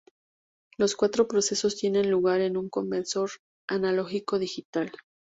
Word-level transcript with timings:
Los 0.79 0.95
cuatro 0.95 1.27
procesos 1.27 1.75
tienen 1.75 2.09
lugar 2.09 2.41
en 2.41 2.57
un 2.57 2.69
conversor 2.69 3.29
analógico-digital. 3.67 4.91